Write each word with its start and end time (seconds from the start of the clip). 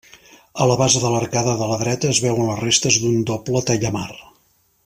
A 0.63 0.65
la 0.69 0.77
base 0.79 1.01
de 1.03 1.11
l'arcada 1.15 1.53
de 1.59 1.67
la 1.73 1.77
dreta 1.83 2.11
es 2.15 2.23
veuen 2.25 2.49
les 2.49 2.59
restes 2.65 3.01
d'un 3.05 3.23
doble 3.33 3.63
tallamar. 3.69 4.09